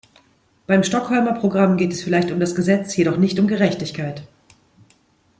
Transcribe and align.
Beim 0.65 0.83
Stockholmer 0.83 1.33
Programm 1.33 1.77
geht 1.77 1.91
es 1.93 2.01
vielleicht 2.03 2.31
um 2.31 2.39
das 2.39 2.55
Gesetz, 2.55 2.95
jedoch 2.97 3.17
nicht 3.17 3.37
um 3.39 3.45
Gerechtigkeit. 3.47 4.23